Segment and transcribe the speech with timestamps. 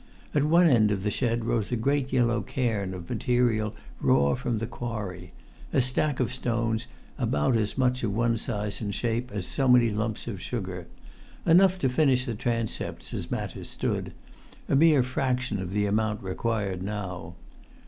[0.33, 4.57] At one end of the shed rose a great yellow cairn of material raw from
[4.57, 6.87] the quarry—a stack of stones
[7.19, 10.87] about as much of one size and shape as so many lumps of sugar;
[11.45, 14.13] enough to finish the transepts, as matters had stood;
[14.67, 17.35] a mere fraction of the amount required now.